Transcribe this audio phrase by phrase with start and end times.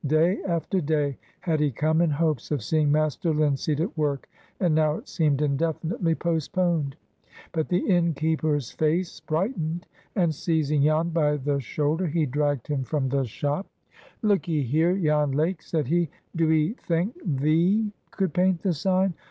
[0.07, 4.27] Day after day had he come in hopes of seeing Master Linseed at work,
[4.59, 6.95] and now it seemed indefinitely postponed.
[7.51, 9.85] But the innkeeper's face brightened,
[10.15, 13.67] and, seizing Jan by the shoulder, he dragged him from the shop.
[14.23, 16.09] "Look 'ee here, Jan Lake," said he.
[16.35, 19.13] "Do 'ee thenk thee could paint the sign?